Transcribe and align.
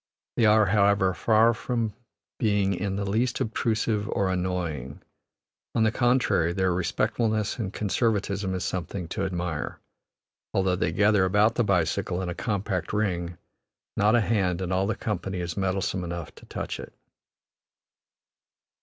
They 0.35 0.47
are, 0.47 0.65
however, 0.65 1.13
far 1.13 1.53
from 1.53 1.93
being 2.39 2.73
in 2.73 2.95
the 2.95 3.05
least 3.07 3.39
obtrusive 3.39 4.09
or 4.09 4.31
annoying; 4.31 4.99
on 5.75 5.83
the 5.83 5.91
contrary, 5.91 6.53
their 6.53 6.73
respectfulness 6.73 7.59
and 7.59 7.71
conservatism 7.71 8.55
is 8.55 8.63
something 8.63 9.07
to 9.09 9.25
admire; 9.25 9.79
although 10.55 10.75
they 10.75 10.91
gather 10.91 11.23
about 11.23 11.53
the 11.53 11.63
bicycle 11.63 12.19
in 12.23 12.29
a 12.29 12.33
compact 12.33 12.93
ring, 12.93 13.37
not 13.95 14.15
a 14.15 14.21
hand 14.21 14.59
in 14.59 14.71
all 14.71 14.87
the 14.87 14.95
company 14.95 15.39
is 15.39 15.55
meddlesome 15.55 16.03
enough 16.03 16.33
to 16.33 16.47
touch 16.47 16.79
it. 16.79 16.93